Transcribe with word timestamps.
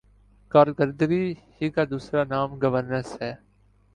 کارکردگی 0.51 1.25
ہی 1.57 1.69
کا 1.69 1.83
دوسرا 1.89 2.23
نام 2.23 2.49
گورننس 2.61 3.09
ہے۔ 3.21 3.33